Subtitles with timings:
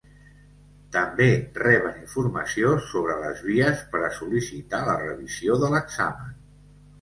[0.93, 1.27] També
[1.57, 6.35] reben informació sobre les vies per a sol·licitar la revisió de l'examen.